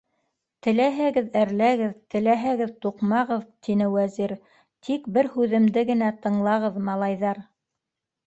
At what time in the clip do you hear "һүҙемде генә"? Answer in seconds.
5.35-6.11